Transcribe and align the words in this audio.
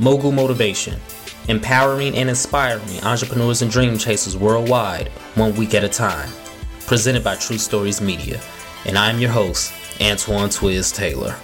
Mogul 0.00 0.32
Motivation, 0.32 0.98
empowering 1.48 2.16
and 2.16 2.30
inspiring 2.30 3.04
entrepreneurs 3.04 3.60
and 3.60 3.70
dream 3.70 3.98
chasers 3.98 4.34
worldwide, 4.34 5.08
one 5.34 5.54
week 5.56 5.74
at 5.74 5.84
a 5.84 5.90
time. 5.90 6.30
Presented 6.86 7.22
by 7.22 7.36
True 7.36 7.58
Stories 7.58 8.00
Media. 8.00 8.40
And 8.86 8.96
I'm 8.96 9.18
your 9.18 9.30
host, 9.30 9.74
Antoine 10.00 10.48
Twiz 10.48 10.94
Taylor 10.94 11.36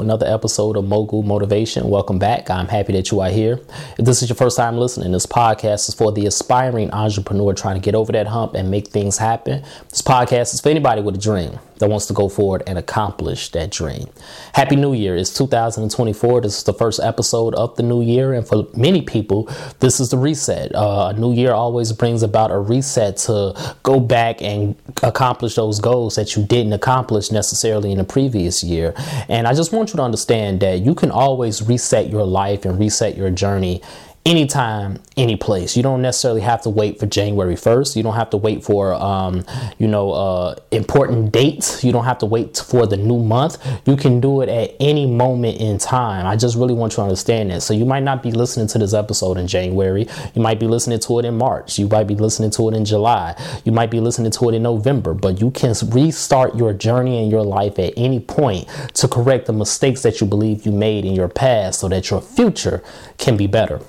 another 0.00 0.26
episode 0.26 0.76
of 0.76 0.86
Mogul 0.86 1.22
Motivation. 1.22 1.88
Welcome 1.88 2.18
back. 2.18 2.50
I'm 2.50 2.68
happy 2.68 2.92
that 2.92 3.10
you 3.10 3.20
are 3.20 3.30
here. 3.30 3.60
If 3.98 4.04
this 4.04 4.22
is 4.22 4.28
your 4.28 4.36
first 4.36 4.56
time 4.56 4.76
listening, 4.76 5.12
this 5.12 5.26
podcast 5.26 5.88
is 5.88 5.94
for 5.94 6.12
the 6.12 6.26
aspiring 6.26 6.90
entrepreneur 6.92 7.54
trying 7.54 7.74
to 7.74 7.80
get 7.80 7.94
over 7.94 8.12
that 8.12 8.26
hump 8.26 8.54
and 8.54 8.70
make 8.70 8.88
things 8.88 9.18
happen. 9.18 9.62
This 9.88 10.02
podcast 10.02 10.54
is 10.54 10.60
for 10.60 10.68
anybody 10.68 11.02
with 11.02 11.14
a 11.14 11.18
dream 11.18 11.58
that 11.78 11.88
wants 11.88 12.06
to 12.06 12.12
go 12.12 12.28
forward 12.28 12.62
and 12.66 12.78
accomplish 12.78 13.50
that 13.50 13.70
dream. 13.70 14.08
Happy 14.52 14.76
New 14.76 14.94
Year. 14.94 15.16
It's 15.16 15.32
2024. 15.34 16.40
This 16.40 16.58
is 16.58 16.64
the 16.64 16.74
first 16.74 17.00
episode 17.00 17.54
of 17.54 17.76
the 17.76 17.82
new 17.82 18.02
year. 18.02 18.32
And 18.32 18.46
for 18.46 18.66
many 18.76 19.02
people, 19.02 19.44
this 19.80 20.00
is 20.00 20.10
the 20.10 20.18
reset. 20.18 20.74
Uh, 20.74 21.12
a 21.14 21.18
new 21.18 21.32
year 21.32 21.52
always 21.52 21.92
brings 21.92 22.22
about 22.22 22.50
a 22.50 22.58
reset 22.58 23.16
to 23.18 23.54
go 23.82 24.00
back 24.00 24.42
and 24.42 24.76
accomplish 25.02 25.54
those 25.54 25.80
goals 25.80 26.16
that 26.16 26.36
you 26.36 26.44
didn't 26.44 26.72
accomplish 26.72 27.30
necessarily 27.30 27.92
in 27.92 27.98
the 27.98 28.04
previous 28.04 28.62
year. 28.62 28.94
And 29.28 29.46
I 29.46 29.54
just 29.54 29.72
want 29.72 29.87
you 29.92 29.96
to 29.96 30.02
understand 30.02 30.60
that 30.60 30.80
you 30.80 30.94
can 30.94 31.10
always 31.10 31.62
reset 31.62 32.10
your 32.10 32.24
life 32.24 32.64
and 32.64 32.78
reset 32.78 33.16
your 33.16 33.30
journey 33.30 33.82
anytime, 34.28 35.00
any 35.16 35.36
place. 35.36 35.74
You 35.74 35.82
don't 35.82 36.02
necessarily 36.02 36.42
have 36.42 36.60
to 36.62 36.70
wait 36.70 37.00
for 37.00 37.06
January 37.06 37.54
1st. 37.54 37.96
You 37.96 38.02
don't 38.02 38.14
have 38.14 38.28
to 38.30 38.36
wait 38.36 38.62
for, 38.62 38.92
um, 38.92 39.42
you 39.78 39.88
know, 39.88 40.12
uh, 40.12 40.54
important 40.70 41.32
dates. 41.32 41.82
You 41.82 41.92
don't 41.92 42.04
have 42.04 42.18
to 42.18 42.26
wait 42.26 42.58
for 42.58 42.86
the 42.86 42.98
new 42.98 43.18
month. 43.18 43.56
You 43.86 43.96
can 43.96 44.20
do 44.20 44.42
it 44.42 44.50
at 44.50 44.76
any 44.80 45.06
moment 45.06 45.60
in 45.60 45.78
time. 45.78 46.26
I 46.26 46.36
just 46.36 46.56
really 46.56 46.74
want 46.74 46.92
you 46.92 46.96
to 46.96 47.02
understand 47.02 47.50
that. 47.50 47.62
So 47.62 47.72
you 47.72 47.86
might 47.86 48.02
not 48.02 48.22
be 48.22 48.30
listening 48.30 48.66
to 48.68 48.78
this 48.78 48.92
episode 48.92 49.38
in 49.38 49.46
January. 49.46 50.06
You 50.34 50.42
might 50.42 50.60
be 50.60 50.66
listening 50.66 51.00
to 51.00 51.18
it 51.18 51.24
in 51.24 51.38
March. 51.38 51.78
You 51.78 51.88
might 51.88 52.06
be 52.06 52.14
listening 52.14 52.50
to 52.50 52.68
it 52.68 52.74
in 52.74 52.84
July. 52.84 53.34
You 53.64 53.72
might 53.72 53.90
be 53.90 54.00
listening 54.00 54.30
to 54.32 54.48
it 54.50 54.54
in 54.54 54.62
November. 54.62 55.14
But 55.14 55.40
you 55.40 55.50
can 55.50 55.74
restart 55.86 56.54
your 56.54 56.74
journey 56.74 57.22
in 57.24 57.30
your 57.30 57.42
life 57.42 57.78
at 57.78 57.94
any 57.96 58.20
point 58.20 58.68
to 58.94 59.08
correct 59.08 59.46
the 59.46 59.54
mistakes 59.54 60.02
that 60.02 60.20
you 60.20 60.26
believe 60.26 60.66
you 60.66 60.72
made 60.72 61.06
in 61.06 61.14
your 61.14 61.28
past 61.28 61.80
so 61.80 61.88
that 61.88 62.10
your 62.10 62.20
future 62.20 62.82
can 63.16 63.38
be 63.38 63.46
better. 63.46 63.80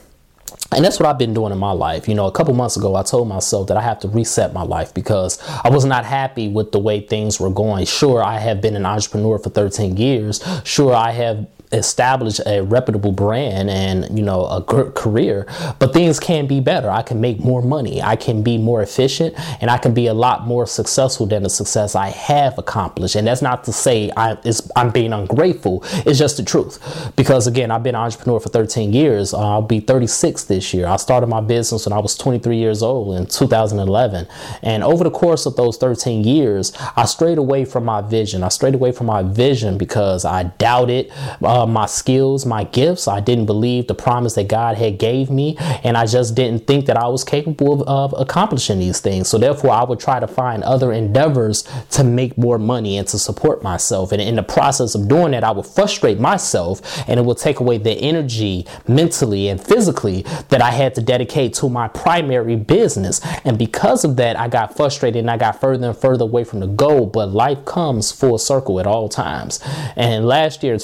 And 0.72 0.86
that's 0.86 1.00
what 1.00 1.10
I've 1.10 1.18
been 1.18 1.34
doing 1.34 1.52
in 1.52 1.58
my 1.58 1.72
life. 1.72 2.08
You 2.08 2.16
know, 2.16 2.28
a 2.28 2.32
couple 2.32 2.54
months 2.54 2.78
ago, 2.78 2.96
I 2.96 3.04
told 3.04 3.28
myself 3.28 3.68
that 3.68 3.78
I 3.78 3.82
have 3.82 4.00
to 4.00 4.08
reset 4.08 4.54
my 4.54 4.62
life 4.62 4.94
because 4.94 5.40
I 5.64 5.70
was 5.70 5.86
not 5.86 6.06
happy 6.06 6.48
with 6.48 6.72
the 6.72 6.80
way 6.80 7.02
things 7.02 7.40
were 7.40 7.50
going. 7.50 7.86
Sure, 7.86 8.24
I 8.24 8.38
have 8.38 8.62
been 8.62 8.76
an 8.76 8.86
entrepreneur 8.86 9.40
for 9.40 9.50
13 9.50 9.98
years. 9.98 10.44
Sure, 10.64 10.94
I 10.94 11.12
have 11.12 11.48
establish 11.72 12.40
a 12.48 12.62
reputable 12.62 13.12
brand 13.12 13.70
and 13.70 14.18
you 14.18 14.26
know 14.26 14.46
a 14.46 14.64
career 14.64 15.46
but 15.78 15.94
things 15.94 16.20
can 16.20 16.48
be 16.48 16.60
better. 16.60 16.90
I 16.90 17.04
can 17.04 17.22
make 17.22 17.40
more 17.40 17.62
money. 17.62 18.02
I 18.02 18.16
can 18.16 18.42
be 18.42 18.58
more 18.58 18.82
efficient 18.82 19.36
and 19.62 19.70
i 19.70 19.78
can 19.78 19.94
be 19.94 20.08
a 20.08 20.14
lot 20.14 20.48
more 20.48 20.66
successful 20.66 21.26
than 21.26 21.44
the 21.44 21.50
success 21.50 21.96
i 21.96 22.10
have 22.10 22.58
accomplished. 22.58 23.16
And 23.16 23.28
that's 23.28 23.42
not 23.42 23.64
to 23.66 23.74
say 23.74 24.12
I, 24.18 24.38
am 24.76 24.92
being 24.92 25.14
ungrateful. 25.14 25.84
It's 26.06 26.18
just 26.18 26.38
the 26.38 26.44
truth. 26.44 26.80
Because 27.16 27.46
again 27.46 27.70
i've 27.70 27.84
been 27.84 27.96
an 27.96 28.02
entrepreneur 28.02 28.40
for 28.40 28.50
13 28.50 28.92
years. 28.92 29.34
Uh, 29.34 29.40
i'll 29.40 29.62
be 29.62 29.80
36 29.80 30.46
this 30.46 30.74
year. 30.74 30.88
I 30.88 30.98
started 30.98 31.28
my 31.28 31.42
business 31.42 31.86
when 31.86 31.94
i 31.94 32.00
was 32.00 32.16
23 32.16 32.58
years 32.58 32.82
old 32.82 33.16
in 33.16 33.28
2011 33.28 34.28
and 34.64 34.84
over 34.84 35.04
the 35.04 35.12
course 35.12 35.46
of 35.46 35.56
those 35.56 35.78
13 35.78 36.24
years 36.24 36.74
i 36.96 37.06
strayed 37.06 37.38
away 37.38 37.66
from 37.66 37.86
my 37.86 38.02
vision. 38.02 38.44
I 38.44 38.50
strayed 38.50 38.76
away 38.76 38.92
from 38.92 39.06
my 39.06 39.22
vision 39.22 39.78
because 39.78 40.26
i 40.26 40.44
doubted 40.44 41.12
uh, 41.60 41.66
my 41.66 41.86
skills, 41.86 42.46
my 42.46 42.64
gifts. 42.64 43.08
I 43.08 43.20
didn't 43.20 43.46
believe 43.46 43.88
the 43.88 43.96
promise 43.96 44.36
that 44.36 44.48
God 44.48 44.78
had 44.78 44.98
gave 44.98 45.30
me, 45.30 45.58
and 45.84 45.98
I 45.98 46.06
just 46.06 46.36
didn't 46.36 46.68
think 46.68 46.86
that 46.86 46.98
I 46.98 47.08
was 47.08 47.24
capable 47.24 47.74
of, 47.74 47.82
of 48.14 48.20
accomplishing 48.20 48.80
these 48.80 49.00
things. 49.00 49.28
So 49.28 49.38
therefore, 49.38 49.72
I 49.72 49.84
would 49.84 50.00
try 50.00 50.20
to 50.20 50.28
find 50.28 50.64
other 50.64 50.94
endeavors 50.94 51.68
to 51.92 52.04
make 52.04 52.38
more 52.38 52.58
money 52.58 52.98
and 52.98 53.08
to 53.10 53.20
support 53.20 53.62
myself. 53.62 54.12
And 54.12 54.22
in 54.22 54.36
the 54.36 54.44
process 54.44 54.96
of 54.96 55.08
doing 55.08 55.32
that, 55.32 55.44
I 55.44 55.52
would 55.52 55.66
frustrate 55.66 56.20
myself, 56.20 56.82
and 57.08 57.20
it 57.20 57.26
would 57.26 57.38
take 57.38 57.60
away 57.60 57.78
the 57.78 57.92
energy 57.92 58.66
mentally 58.88 59.50
and 59.50 59.62
physically 59.62 60.22
that 60.50 60.62
I 60.62 60.72
had 60.72 60.96
to 60.96 61.02
dedicate 61.02 61.54
to 61.56 61.70
my 61.70 61.88
primary 61.90 62.56
business. 62.56 63.20
And 63.44 63.58
because 63.58 64.06
of 64.06 64.16
that, 64.16 64.40
I 64.40 64.48
got 64.48 64.78
frustrated 64.78 65.20
and 65.20 65.30
I 65.30 65.38
got 65.38 65.60
further 65.60 65.88
and 65.88 65.98
further 65.98 66.24
away 66.24 66.44
from 66.44 66.62
the 66.62 66.68
goal. 66.68 67.06
But 67.08 67.32
life 67.32 67.66
comes 67.66 68.12
full 68.12 68.38
circle 68.38 68.80
at 68.80 68.88
all 68.88 69.10
times. 69.10 69.60
And 69.96 70.26
last 70.26 70.64
year, 70.64 70.74
in 70.74 70.80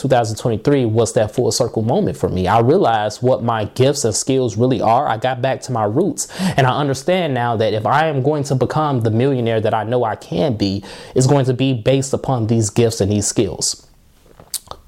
2023 0.66 0.76
three 0.76 0.86
was 0.86 1.14
that 1.14 1.34
full 1.34 1.52
circle 1.52 1.84
moment 1.84 2.18
for 2.18 2.28
me. 2.28 2.48
I 2.48 2.60
realized 2.60 3.22
what 3.22 3.44
my 3.44 3.66
gifts 3.66 4.04
and 4.04 4.16
skills 4.16 4.58
really 4.58 4.82
are. 4.82 5.08
I 5.08 5.18
got 5.18 5.42
back 5.42 5.62
to 5.62 5.72
my 5.72 5.86
roots. 5.86 6.28
And 6.58 6.66
I 6.68 6.78
understand 6.78 7.34
now 7.34 7.56
that 7.58 7.74
if 7.74 7.86
I 7.86 8.08
am 8.08 8.24
going 8.24 8.44
to 8.46 8.56
become 8.56 9.02
the 9.02 9.12
millionaire 9.12 9.62
that 9.62 9.74
I 9.74 9.84
know 9.84 10.04
I 10.04 10.16
can 10.16 10.58
be, 10.58 10.84
it's 11.14 11.28
going 11.28 11.46
to 11.46 11.54
be 11.54 11.74
based 11.74 12.14
upon 12.14 12.48
these 12.48 12.70
gifts 12.70 13.00
and 13.00 13.12
these 13.12 13.28
skills. 13.28 13.88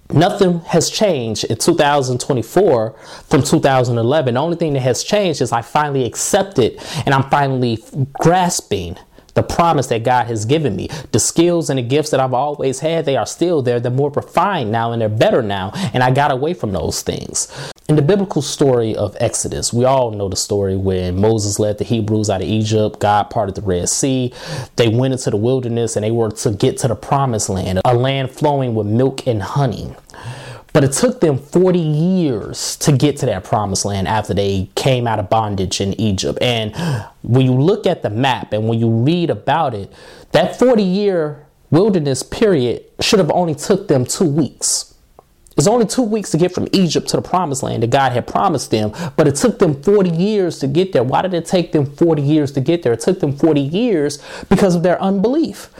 Nothing 0.10 0.60
has 0.62 0.90
changed 0.90 1.44
in 1.44 1.58
2024 1.58 2.96
from 3.26 3.44
2011. 3.44 4.34
The 4.34 4.40
only 4.40 4.56
thing 4.56 4.74
that 4.74 4.80
has 4.80 5.04
changed 5.04 5.42
is 5.42 5.52
I 5.52 5.62
finally 5.62 6.06
accepted 6.06 6.80
and 7.06 7.14
I'm 7.14 7.30
finally 7.30 7.84
grasping 8.14 8.98
the 9.38 9.44
promise 9.44 9.86
that 9.88 10.04
God 10.04 10.26
has 10.26 10.46
given 10.46 10.76
me. 10.76 10.90
The 11.12 11.20
skills 11.20 11.70
and 11.70 11.78
the 11.78 11.84
gifts 11.84 12.10
that 12.10 12.20
I've 12.20 12.34
always 12.34 12.80
had, 12.80 13.06
they 13.06 13.16
are 13.16 13.26
still 13.28 13.62
there. 13.62 13.80
They're 13.80 13.92
more 13.92 14.10
refined 14.10 14.72
now 14.72 14.92
and 14.92 15.02
they're 15.02 15.10
better 15.10 15.44
now. 15.44 15.72
And 15.94 16.04
I 16.04 16.10
got 16.10 16.32
away 16.32 16.56
from 16.56 16.72
those 16.72 17.04
things. 17.04 17.48
In 17.88 17.96
the 17.96 18.02
biblical 18.02 18.42
story 18.42 18.96
of 18.96 19.16
Exodus, 19.20 19.72
we 19.72 19.86
all 19.86 20.12
know 20.12 20.28
the 20.28 20.36
story 20.36 20.76
when 20.76 21.22
Moses 21.22 21.60
led 21.60 21.78
the 21.78 21.86
Hebrews 21.86 22.30
out 22.30 22.42
of 22.42 22.48
Egypt, 22.48 23.00
God 23.00 23.30
parted 23.30 23.56
the 23.56 23.62
Red 23.62 23.88
Sea. 23.88 24.34
They 24.76 24.90
went 24.90 25.14
into 25.14 25.30
the 25.30 25.38
wilderness 25.38 25.96
and 25.96 26.04
they 26.04 26.12
were 26.12 26.32
to 26.32 26.52
get 26.52 26.78
to 26.80 26.88
the 26.88 26.96
promised 26.96 27.48
land, 27.48 27.80
a 27.86 27.96
land 27.96 28.32
flowing 28.32 28.74
with 28.76 28.88
milk 28.88 29.26
and 29.28 29.42
honey. 29.42 29.96
But 30.78 30.84
it 30.84 30.92
took 30.92 31.22
them 31.22 31.40
40 31.40 31.80
years 31.80 32.76
to 32.76 32.92
get 32.92 33.18
to 33.18 33.26
that 33.26 33.44
promised 33.44 33.84
land 33.84 34.08
after 34.08 34.36
they 34.36 34.70
came 34.76 35.08
out 35.08 35.18
of 35.18 35.28
bondage 35.28 35.82
in 35.82 36.00
Egypt. 36.00 36.38
And 36.40 36.72
when 37.24 37.48
you 37.48 37.54
look 37.54 37.88
at 37.88 38.04
the 38.04 38.12
map 38.12 38.54
and 38.54 38.68
when 38.68 38.78
you 38.78 38.88
read 38.88 39.32
about 39.32 39.74
it, 39.74 39.92
that 40.34 40.60
40 40.60 40.84
year 40.84 41.48
wilderness 41.72 42.22
period 42.22 42.84
should 43.02 43.18
have 43.18 43.32
only 43.32 43.56
took 43.56 43.88
them 43.88 44.06
two 44.06 44.30
weeks. 44.30 44.94
It's 45.58 45.66
only 45.66 45.88
two 45.88 46.04
weeks 46.04 46.30
to 46.30 46.38
get 46.38 46.54
from 46.54 46.68
Egypt 46.72 47.08
to 47.08 47.18
the 47.18 47.24
promised 47.24 47.64
land 47.64 47.82
that 47.82 47.90
God 47.90 48.12
had 48.12 48.28
promised 48.28 48.70
them, 48.70 48.92
but 49.16 49.28
it 49.28 49.34
took 49.34 49.58
them 49.58 49.82
40 49.82 50.12
years 50.12 50.60
to 50.60 50.68
get 50.68 50.94
there. 50.94 51.04
Why 51.04 51.24
did 51.24 51.34
it 51.34 51.48
take 51.48 51.72
them 51.72 51.88
40 51.88 52.22
years 52.22 52.52
to 52.52 52.62
get 52.62 52.84
there? 52.84 52.94
It 52.94 53.00
took 53.00 53.20
them 53.20 53.36
40 53.36 53.62
years 53.62 54.24
because 54.48 54.76
of 54.76 54.84
their 54.84 55.02
unbelief. 55.02 55.72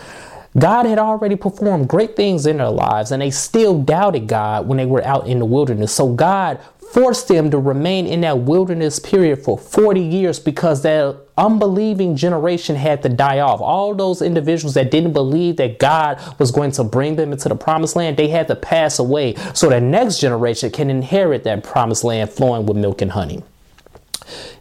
God 0.60 0.86
had 0.88 0.98
already 0.98 1.36
performed 1.36 1.88
great 1.88 2.16
things 2.16 2.46
in 2.46 2.58
their 2.58 2.70
lives, 2.70 3.12
and 3.12 3.22
they 3.22 3.30
still 3.30 3.82
doubted 3.82 4.28
God 4.28 4.68
when 4.68 4.78
they 4.78 4.86
were 4.86 5.06
out 5.06 5.28
in 5.28 5.40
the 5.40 5.46
wilderness. 5.46 5.94
So 5.94 6.14
God 6.14 6.60
forced 6.92 7.28
them 7.28 7.52
to 7.52 7.60
remain 7.60 8.08
in 8.08 8.22
that 8.22 8.40
wilderness 8.40 8.98
period 8.98 9.44
for 9.44 9.58
40 9.58 10.02
years 10.02 10.40
because 10.40 10.82
that 10.84 11.18
unbelieving 11.38 12.16
generation 12.16 12.76
had 12.76 13.04
to 13.04 13.10
die 13.10 13.40
off. 13.40 13.62
All 13.62 13.94
those 13.94 14.22
individuals 14.22 14.74
that 14.76 14.90
didn't 14.90 15.14
believe 15.14 15.58
that 15.58 15.80
God 15.80 16.20
was 16.40 16.52
going 16.52 16.72
to 16.72 16.84
bring 16.84 17.18
them 17.18 17.32
into 17.32 17.50
the 17.50 17.56
promised 17.56 17.96
land, 17.96 18.18
they 18.18 18.30
had 18.30 18.48
to 18.48 18.56
pass 18.56 19.00
away 19.00 19.36
so 19.54 19.70
the 19.70 19.82
next 19.82 20.20
generation 20.20 20.72
can 20.72 20.90
inherit 20.90 21.44
that 21.44 21.64
promised 21.64 22.04
land 22.04 22.32
flowing 22.32 22.66
with 22.66 22.78
milk 22.78 23.02
and 23.02 23.12
honey. 23.12 23.44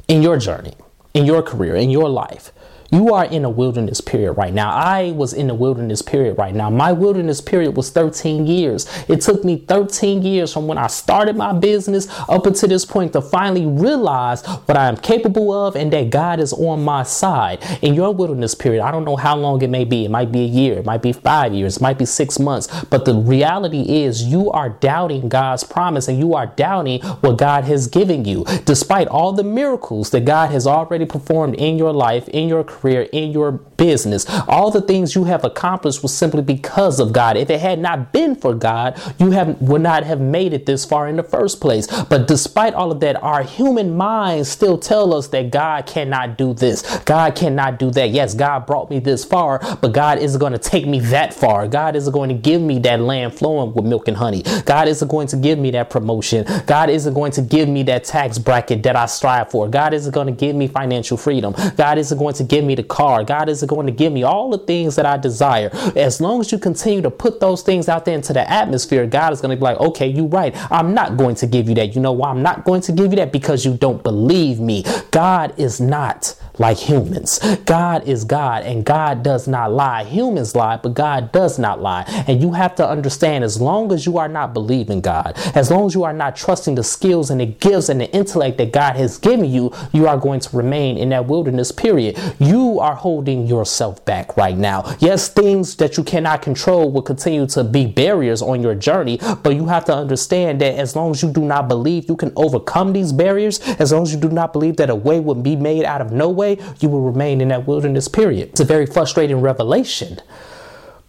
In 0.08 0.20
your 0.20 0.36
journey, 0.36 0.74
in 1.14 1.24
your 1.24 1.42
career, 1.42 1.74
in 1.76 1.90
your 1.90 2.08
life, 2.08 2.52
you 2.90 3.12
are 3.12 3.24
in 3.24 3.44
a 3.44 3.50
wilderness 3.50 4.00
period 4.00 4.32
right 4.32 4.54
now. 4.54 4.70
I 4.70 5.10
was 5.12 5.32
in 5.32 5.50
a 5.50 5.54
wilderness 5.54 6.02
period 6.02 6.38
right 6.38 6.54
now. 6.54 6.70
My 6.70 6.92
wilderness 6.92 7.40
period 7.40 7.76
was 7.76 7.90
13 7.90 8.46
years. 8.46 8.86
It 9.08 9.20
took 9.20 9.44
me 9.44 9.56
13 9.56 10.22
years 10.22 10.52
from 10.52 10.68
when 10.68 10.78
I 10.78 10.86
started 10.86 11.36
my 11.36 11.52
business 11.52 12.06
up 12.28 12.46
until 12.46 12.68
this 12.68 12.84
point 12.84 13.12
to 13.14 13.20
finally 13.20 13.66
realize 13.66 14.46
what 14.46 14.76
I 14.76 14.88
am 14.88 14.96
capable 14.96 15.52
of 15.52 15.74
and 15.74 15.92
that 15.92 16.10
God 16.10 16.38
is 16.38 16.52
on 16.52 16.84
my 16.84 17.02
side. 17.02 17.64
In 17.82 17.94
your 17.94 18.14
wilderness 18.14 18.54
period, 18.54 18.82
I 18.82 18.92
don't 18.92 19.04
know 19.04 19.16
how 19.16 19.36
long 19.36 19.62
it 19.62 19.70
may 19.70 19.84
be. 19.84 20.04
It 20.04 20.10
might 20.10 20.30
be 20.30 20.42
a 20.42 20.48
year, 20.48 20.78
it 20.78 20.84
might 20.84 21.02
be 21.02 21.12
five 21.12 21.52
years, 21.52 21.76
it 21.76 21.82
might 21.82 21.98
be 21.98 22.06
six 22.06 22.38
months. 22.38 22.84
But 22.84 23.04
the 23.04 23.14
reality 23.14 24.04
is, 24.04 24.22
you 24.24 24.50
are 24.52 24.68
doubting 24.68 25.28
God's 25.28 25.64
promise 25.64 26.06
and 26.08 26.18
you 26.18 26.34
are 26.34 26.46
doubting 26.46 27.00
what 27.02 27.38
God 27.38 27.64
has 27.64 27.88
given 27.88 28.24
you, 28.24 28.44
despite 28.64 29.08
all 29.08 29.32
the 29.32 29.44
miracles 29.44 30.10
that 30.10 30.24
God 30.24 30.50
has 30.50 30.66
already 30.66 31.04
performed 31.04 31.56
in 31.56 31.78
your 31.78 31.92
life, 31.92 32.28
in 32.28 32.48
your 32.48 32.62
career 32.62 32.75
career, 32.76 33.08
in 33.12 33.32
your 33.32 33.52
business. 33.52 34.26
All 34.48 34.70
the 34.70 34.80
things 34.80 35.14
you 35.14 35.24
have 35.24 35.44
accomplished 35.44 36.02
was 36.02 36.16
simply 36.16 36.42
because 36.42 37.00
of 37.00 37.12
God. 37.12 37.36
If 37.36 37.50
it 37.50 37.60
had 37.60 37.78
not 37.78 38.12
been 38.12 38.34
for 38.34 38.54
God, 38.54 39.00
you 39.18 39.30
have 39.32 39.60
would 39.60 39.82
not 39.82 40.04
have 40.04 40.20
made 40.20 40.52
it 40.52 40.66
this 40.66 40.84
far 40.84 41.08
in 41.08 41.16
the 41.16 41.22
first 41.22 41.60
place. 41.60 41.86
But 42.04 42.28
despite 42.28 42.74
all 42.74 42.92
of 42.92 43.00
that, 43.00 43.22
our 43.22 43.42
human 43.42 43.96
minds 43.96 44.48
still 44.48 44.78
tell 44.78 45.14
us 45.14 45.28
that 45.28 45.50
God 45.50 45.86
cannot 45.86 46.38
do 46.38 46.54
this. 46.54 46.82
God 47.00 47.34
cannot 47.34 47.78
do 47.78 47.90
that. 47.92 48.10
Yes, 48.10 48.34
God 48.34 48.66
brought 48.66 48.90
me 48.90 48.98
this 48.98 49.24
far, 49.24 49.60
but 49.80 49.92
God 49.92 50.18
isn't 50.18 50.38
going 50.38 50.52
to 50.52 50.58
take 50.58 50.86
me 50.86 51.00
that 51.00 51.34
far. 51.34 51.66
God 51.68 51.96
isn't 51.96 52.12
going 52.12 52.28
to 52.28 52.34
give 52.34 52.60
me 52.60 52.78
that 52.80 53.00
land 53.00 53.34
flowing 53.34 53.74
with 53.74 53.84
milk 53.84 54.08
and 54.08 54.16
honey. 54.16 54.42
God 54.64 54.88
isn't 54.88 55.08
going 55.08 55.28
to 55.28 55.36
give 55.36 55.58
me 55.58 55.70
that 55.72 55.90
promotion. 55.90 56.46
God 56.66 56.90
isn't 56.90 57.14
going 57.14 57.32
to 57.32 57.42
give 57.42 57.68
me 57.68 57.82
that 57.84 58.04
tax 58.04 58.38
bracket 58.38 58.82
that 58.82 58.96
I 58.96 59.06
strive 59.06 59.50
for. 59.50 59.68
God 59.68 59.94
isn't 59.94 60.12
going 60.12 60.26
to 60.26 60.32
give 60.32 60.56
me 60.56 60.68
financial 60.68 61.16
freedom. 61.16 61.54
God 61.76 61.98
isn't 61.98 62.18
going 62.18 62.34
to 62.34 62.44
give 62.44 62.64
me 62.66 62.74
the 62.74 62.82
car. 62.82 63.24
God 63.24 63.48
isn't 63.48 63.68
going 63.68 63.86
to 63.86 63.92
give 63.92 64.12
me 64.12 64.22
all 64.22 64.50
the 64.50 64.58
things 64.58 64.96
that 64.96 65.06
I 65.06 65.16
desire. 65.16 65.70
As 65.96 66.20
long 66.20 66.40
as 66.40 66.52
you 66.52 66.58
continue 66.58 67.02
to 67.02 67.10
put 67.10 67.40
those 67.40 67.62
things 67.62 67.88
out 67.88 68.04
there 68.04 68.14
into 68.14 68.32
the 68.32 68.48
atmosphere, 68.50 69.06
God 69.06 69.32
is 69.32 69.40
going 69.40 69.50
to 69.50 69.56
be 69.56 69.62
like, 69.62 69.78
okay, 69.78 70.06
you're 70.06 70.26
right. 70.26 70.54
I'm 70.70 70.94
not 70.94 71.16
going 71.16 71.34
to 71.36 71.46
give 71.46 71.68
you 71.68 71.74
that. 71.76 71.94
You 71.94 72.00
know 72.00 72.12
why 72.12 72.30
I'm 72.30 72.42
not 72.42 72.64
going 72.64 72.80
to 72.82 72.92
give 72.92 73.12
you 73.12 73.16
that? 73.16 73.32
Because 73.32 73.64
you 73.64 73.76
don't 73.76 74.02
believe 74.02 74.60
me. 74.60 74.84
God 75.10 75.58
is 75.58 75.80
not 75.80 76.34
like 76.58 76.78
humans. 76.78 77.38
God 77.64 78.06
is 78.08 78.24
God 78.24 78.64
and 78.64 78.84
God 78.84 79.22
does 79.22 79.46
not 79.46 79.72
lie. 79.72 80.04
Humans 80.04 80.54
lie, 80.54 80.76
but 80.76 80.94
God 80.94 81.32
does 81.32 81.58
not 81.58 81.80
lie. 81.80 82.04
And 82.26 82.40
you 82.40 82.52
have 82.52 82.74
to 82.76 82.88
understand 82.88 83.44
as 83.44 83.60
long 83.60 83.92
as 83.92 84.06
you 84.06 84.18
are 84.18 84.28
not 84.28 84.54
believing 84.54 85.00
God, 85.00 85.34
as 85.54 85.70
long 85.70 85.86
as 85.86 85.94
you 85.94 86.04
are 86.04 86.12
not 86.12 86.36
trusting 86.36 86.74
the 86.74 86.84
skills 86.84 87.30
and 87.30 87.40
the 87.40 87.46
gifts 87.46 87.88
and 87.88 88.00
the 88.00 88.10
intellect 88.12 88.58
that 88.58 88.72
God 88.72 88.96
has 88.96 89.18
given 89.18 89.50
you, 89.50 89.72
you 89.92 90.06
are 90.06 90.18
going 90.18 90.40
to 90.40 90.56
remain 90.56 90.96
in 90.96 91.10
that 91.10 91.26
wilderness 91.26 91.72
period. 91.72 92.18
You 92.38 92.80
are 92.80 92.94
holding 92.94 93.46
yourself 93.46 94.04
back 94.04 94.36
right 94.36 94.56
now. 94.56 94.96
Yes, 94.98 95.28
things 95.28 95.76
that 95.76 95.96
you 95.96 96.04
cannot 96.04 96.42
control 96.42 96.90
will 96.90 97.02
continue 97.02 97.46
to 97.48 97.64
be 97.64 97.86
barriers 97.86 98.42
on 98.42 98.62
your 98.62 98.74
journey, 98.74 99.18
but 99.42 99.54
you 99.54 99.66
have 99.66 99.84
to 99.86 99.94
understand 99.94 100.60
that 100.60 100.74
as 100.74 100.96
long 100.96 101.10
as 101.10 101.22
you 101.22 101.30
do 101.30 101.42
not 101.42 101.68
believe 101.68 102.08
you 102.08 102.16
can 102.16 102.32
overcome 102.36 102.92
these 102.92 103.12
barriers, 103.12 103.60
as 103.78 103.92
long 103.92 104.02
as 104.02 104.12
you 104.12 104.20
do 104.20 104.28
not 104.28 104.52
believe 104.52 104.76
that 104.76 104.90
a 104.90 104.94
way 104.94 105.20
will 105.20 105.34
be 105.34 105.56
made 105.56 105.84
out 105.84 106.00
of 106.00 106.12
no 106.12 106.30
way, 106.46 106.64
you 106.80 106.88
will 106.88 107.02
remain 107.02 107.40
in 107.40 107.48
that 107.48 107.66
wilderness 107.66 108.08
period. 108.08 108.50
It's 108.50 108.60
a 108.60 108.64
very 108.64 108.86
frustrating 108.86 109.40
revelation, 109.40 110.20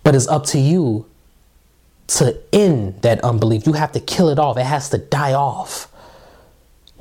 but 0.03 0.15
it's 0.15 0.27
up 0.27 0.45
to 0.47 0.59
you 0.59 1.05
to 2.07 2.37
end 2.53 3.01
that 3.01 3.23
unbelief. 3.23 3.67
You 3.67 3.73
have 3.73 3.91
to 3.91 3.99
kill 3.99 4.29
it 4.29 4.39
off, 4.39 4.57
it 4.57 4.65
has 4.65 4.89
to 4.89 4.97
die 4.97 5.33
off. 5.33 5.91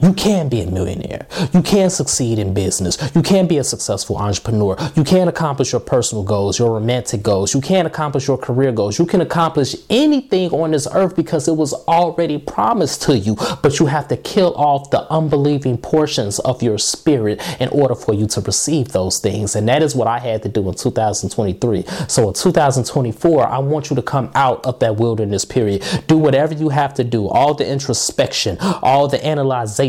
You 0.03 0.13
can 0.13 0.51
be 0.51 0.61
a 0.61 0.67
millionaire. 0.67 1.27
You 1.55 1.63
can 1.63 1.89
succeed 1.89 2.39
in 2.39 2.53
business. 2.53 2.99
You 3.15 3.23
can 3.23 3.47
be 3.47 3.57
a 3.57 3.65
successful 3.65 4.19
entrepreneur. 4.19 4.77
You 4.95 5.05
can 5.05 5.27
accomplish 5.27 5.73
your 5.73 5.81
personal 5.81 6.23
goals, 6.23 6.59
your 6.59 6.75
romantic 6.75 7.23
goals. 7.23 7.55
You 7.55 7.63
can 7.63 7.87
accomplish 7.87 8.29
your 8.29 8.37
career 8.37 8.73
goals. 8.73 8.99
You 8.99 9.07
can 9.07 9.23
accomplish 9.23 9.75
anything 9.89 10.51
on 10.51 10.73
this 10.73 10.87
earth 10.93 11.17
because 11.17 11.49
it 11.49 11.57
was 11.57 11.73
already 11.89 12.37
promised 12.37 13.03
to 13.03 13.17
you. 13.17 13.37
But 13.63 13.79
you 13.79 13.87
have 13.87 14.07
to 14.09 14.19
kill 14.19 14.55
off 14.57 14.91
the 14.91 15.11
unbelieving 15.11 15.79
portions 15.79 16.41
of 16.41 16.63
your 16.63 16.77
spirit 16.77 17.41
in 17.59 17.71
order 17.71 17.95
for 17.95 18.13
you 18.13 18.27
to 18.29 18.43
receive 18.43 18.89
those 18.89 19.19
things. 19.19 19.57
And 19.57 19.67
that 19.69 19.83
is 19.83 19.95
what 19.95 20.09
I 20.09 20.19
had 20.19 20.43
to 20.43 20.51
do 20.51 20.69
in 20.69 20.75
2023. 20.75 21.85
So 22.07 22.29
in 22.29 22.35
2024, 22.35 23.49
I 23.49 23.59
want 23.59 23.89
you 23.89 23.97
to 23.97 24.03
come 24.03 24.31
out 24.35 24.65
of 24.67 24.79
that 24.81 24.97
wilderness 24.97 25.47
period. 25.47 25.83
Do 26.07 26.19
whatever 26.19 26.53
you 26.53 26.69
have 26.69 26.93
to 26.95 27.05
do, 27.05 27.29
all 27.29 27.55
the 27.55 27.67
introspection, 27.67 28.59
all 28.61 29.09
the 29.09 29.25
analyzation 29.25 29.86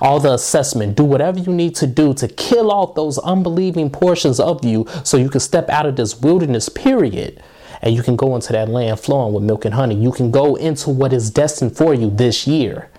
all 0.00 0.20
the 0.20 0.32
assessment, 0.32 0.96
do 0.96 1.04
whatever 1.04 1.38
you 1.38 1.52
need 1.52 1.74
to 1.76 1.86
do 1.86 2.14
to 2.14 2.28
kill 2.28 2.70
off 2.70 2.94
those 2.94 3.18
unbelieving 3.18 3.90
portions 3.90 4.40
of 4.40 4.64
you 4.64 4.86
so 5.04 5.16
you 5.16 5.28
can 5.28 5.40
step 5.40 5.68
out 5.68 5.86
of 5.86 5.96
this 5.96 6.20
wilderness 6.20 6.68
period 6.68 7.42
and 7.82 7.94
you 7.94 8.02
can 8.02 8.16
go 8.16 8.34
into 8.34 8.52
that 8.52 8.68
land 8.68 9.00
flowing 9.00 9.34
with 9.34 9.42
milk 9.44 9.64
and 9.64 9.74
honey. 9.74 9.94
You 9.94 10.12
can 10.12 10.30
go 10.30 10.56
into 10.56 10.90
what 10.90 11.12
is 11.12 11.30
destined 11.30 11.76
for 11.76 11.94
you 11.94 12.10
this 12.10 12.46
year. 12.46 12.90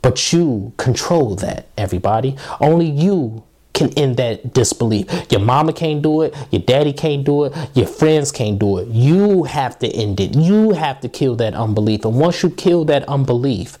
But 0.00 0.32
you 0.32 0.72
control 0.78 1.36
that, 1.36 1.68
everybody. 1.76 2.36
Only 2.60 2.86
you 2.86 3.44
can 3.72 3.90
end 3.94 4.16
that 4.16 4.52
disbelief. 4.52 5.06
Your 5.30 5.40
mama 5.40 5.72
can't 5.72 6.02
do 6.02 6.22
it, 6.22 6.34
your 6.50 6.62
daddy 6.62 6.92
can't 6.92 7.24
do 7.24 7.44
it, 7.44 7.54
your 7.74 7.86
friends 7.86 8.32
can't 8.32 8.58
do 8.58 8.78
it. 8.78 8.88
You 8.88 9.44
have 9.44 9.78
to 9.78 9.88
end 9.88 10.20
it. 10.20 10.34
You 10.34 10.72
have 10.72 11.00
to 11.00 11.08
kill 11.08 11.36
that 11.36 11.54
unbelief. 11.54 12.04
And 12.04 12.18
once 12.18 12.42
you 12.42 12.50
kill 12.50 12.84
that 12.86 13.08
unbelief, 13.08 13.78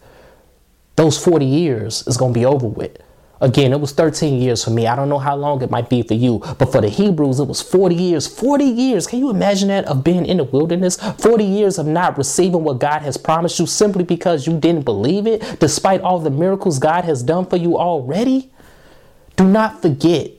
those 0.96 1.22
40 1.22 1.44
years 1.44 2.06
is 2.06 2.16
going 2.16 2.34
to 2.34 2.38
be 2.38 2.46
over 2.46 2.66
with. 2.66 2.96
Again, 3.42 3.72
it 3.72 3.80
was 3.80 3.90
13 3.90 4.40
years 4.40 4.62
for 4.62 4.70
me. 4.70 4.86
I 4.86 4.94
don't 4.94 5.08
know 5.08 5.18
how 5.18 5.34
long 5.34 5.62
it 5.62 5.70
might 5.70 5.90
be 5.90 6.02
for 6.02 6.14
you, 6.14 6.38
but 6.58 6.70
for 6.70 6.80
the 6.80 6.88
Hebrews, 6.88 7.40
it 7.40 7.48
was 7.48 7.60
40 7.60 7.96
years. 7.96 8.28
40 8.28 8.64
years. 8.64 9.08
Can 9.08 9.18
you 9.18 9.30
imagine 9.30 9.66
that 9.66 9.84
of 9.86 10.04
being 10.04 10.26
in 10.26 10.36
the 10.36 10.44
wilderness? 10.44 10.96
40 10.96 11.42
years 11.42 11.76
of 11.76 11.86
not 11.86 12.16
receiving 12.16 12.62
what 12.62 12.78
God 12.78 13.02
has 13.02 13.16
promised 13.16 13.58
you 13.58 13.66
simply 13.66 14.04
because 14.04 14.46
you 14.46 14.56
didn't 14.56 14.84
believe 14.84 15.26
it, 15.26 15.58
despite 15.58 16.02
all 16.02 16.20
the 16.20 16.30
miracles 16.30 16.78
God 16.78 17.04
has 17.04 17.24
done 17.24 17.46
for 17.46 17.56
you 17.56 17.76
already? 17.76 18.52
Do 19.34 19.44
not 19.44 19.82
forget 19.82 20.30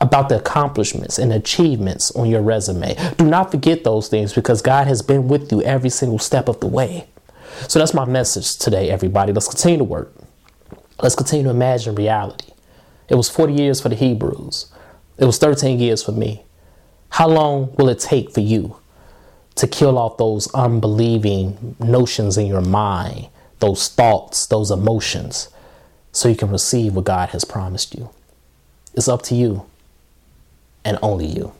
about 0.00 0.28
the 0.28 0.36
accomplishments 0.36 1.18
and 1.18 1.32
achievements 1.32 2.12
on 2.12 2.28
your 2.28 2.42
resume. 2.42 2.96
Do 3.16 3.24
not 3.24 3.50
forget 3.50 3.82
those 3.82 4.06
things 4.06 4.32
because 4.32 4.62
God 4.62 4.86
has 4.86 5.02
been 5.02 5.26
with 5.26 5.50
you 5.50 5.60
every 5.62 5.90
single 5.90 6.20
step 6.20 6.48
of 6.48 6.60
the 6.60 6.68
way. 6.68 7.08
So 7.68 7.78
that's 7.78 7.94
my 7.94 8.04
message 8.04 8.56
today, 8.58 8.90
everybody. 8.90 9.32
Let's 9.32 9.48
continue 9.48 9.78
to 9.78 9.84
work. 9.84 10.12
Let's 11.00 11.14
continue 11.14 11.44
to 11.44 11.50
imagine 11.50 11.94
reality. 11.94 12.52
It 13.08 13.16
was 13.16 13.28
40 13.28 13.52
years 13.52 13.80
for 13.80 13.88
the 13.88 13.94
Hebrews, 13.94 14.72
it 15.18 15.24
was 15.24 15.38
13 15.38 15.78
years 15.78 16.02
for 16.02 16.12
me. 16.12 16.44
How 17.10 17.28
long 17.28 17.74
will 17.76 17.88
it 17.88 17.98
take 17.98 18.32
for 18.32 18.40
you 18.40 18.76
to 19.56 19.66
kill 19.66 19.98
off 19.98 20.16
those 20.16 20.52
unbelieving 20.54 21.76
notions 21.78 22.38
in 22.38 22.46
your 22.46 22.62
mind, 22.62 23.28
those 23.58 23.88
thoughts, 23.88 24.46
those 24.46 24.70
emotions, 24.70 25.50
so 26.10 26.28
you 26.28 26.36
can 26.36 26.50
receive 26.50 26.94
what 26.94 27.04
God 27.04 27.30
has 27.30 27.44
promised 27.44 27.94
you? 27.94 28.08
It's 28.94 29.08
up 29.08 29.22
to 29.22 29.34
you 29.34 29.66
and 30.84 30.98
only 31.02 31.26
you. 31.26 31.52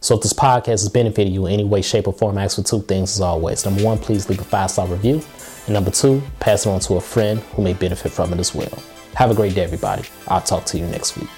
So 0.00 0.16
if 0.16 0.22
this 0.22 0.32
podcast 0.32 0.66
has 0.66 0.88
benefited 0.88 1.32
you 1.32 1.46
in 1.46 1.54
any 1.54 1.64
way, 1.64 1.82
shape, 1.82 2.06
or 2.06 2.12
form, 2.12 2.38
ask 2.38 2.56
for 2.56 2.62
two 2.62 2.82
things 2.82 3.16
as 3.16 3.20
always. 3.20 3.64
Number 3.64 3.82
one, 3.82 3.98
please 3.98 4.28
leave 4.28 4.40
a 4.40 4.44
five 4.44 4.70
star 4.70 4.86
review. 4.86 5.22
And 5.66 5.74
number 5.74 5.90
two, 5.90 6.22
pass 6.40 6.66
it 6.66 6.70
on 6.70 6.80
to 6.80 6.94
a 6.94 7.00
friend 7.00 7.40
who 7.40 7.62
may 7.62 7.74
benefit 7.74 8.12
from 8.12 8.32
it 8.32 8.38
as 8.38 8.54
well. 8.54 8.82
Have 9.14 9.30
a 9.30 9.34
great 9.34 9.54
day, 9.54 9.64
everybody. 9.64 10.02
I'll 10.28 10.40
talk 10.40 10.64
to 10.66 10.78
you 10.78 10.86
next 10.86 11.18
week. 11.18 11.28